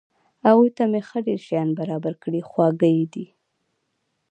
هغوی 0.45 0.69
ته 0.77 0.83
مې 0.91 1.01
ښه 1.07 1.19
ډېر 1.27 1.39
شیان 1.47 1.69
برابر 1.79 2.13
کړي، 2.23 2.41
خواږه 2.49 2.89
یې 2.97 3.05
دي. 3.13 3.25